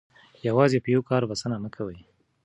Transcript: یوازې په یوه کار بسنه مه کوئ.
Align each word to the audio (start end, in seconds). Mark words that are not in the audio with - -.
یوازې 0.47 0.77
په 0.83 0.89
یوه 0.93 1.03
کار 1.09 1.23
بسنه 1.29 1.57
مه 1.63 1.69
کوئ. 1.75 1.99